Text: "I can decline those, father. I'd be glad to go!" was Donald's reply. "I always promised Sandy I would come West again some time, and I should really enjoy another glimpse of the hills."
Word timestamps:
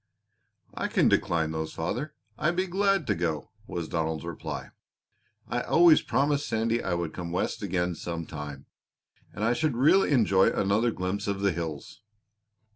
"I 0.73 0.87
can 0.87 1.09
decline 1.09 1.51
those, 1.51 1.75
father. 1.75 2.15
I'd 2.35 2.55
be 2.55 2.65
glad 2.65 3.05
to 3.05 3.13
go!" 3.13 3.51
was 3.67 3.87
Donald's 3.87 4.25
reply. 4.25 4.71
"I 5.47 5.61
always 5.61 6.01
promised 6.01 6.47
Sandy 6.47 6.81
I 6.81 6.95
would 6.95 7.13
come 7.13 7.31
West 7.31 7.61
again 7.61 7.93
some 7.93 8.25
time, 8.25 8.65
and 9.31 9.43
I 9.43 9.53
should 9.53 9.75
really 9.77 10.09
enjoy 10.09 10.47
another 10.49 10.89
glimpse 10.89 11.27
of 11.27 11.41
the 11.41 11.51
hills." 11.51 12.01